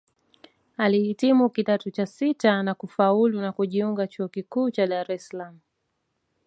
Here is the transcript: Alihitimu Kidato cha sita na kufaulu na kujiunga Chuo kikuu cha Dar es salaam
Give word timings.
Alihitimu 0.77 1.49
Kidato 1.49 1.89
cha 1.91 2.05
sita 2.05 2.63
na 2.63 2.73
kufaulu 2.73 3.41
na 3.41 3.51
kujiunga 3.51 4.07
Chuo 4.07 4.27
kikuu 4.27 4.69
cha 4.71 4.87
Dar 4.87 5.11
es 5.11 5.27
salaam 5.27 5.59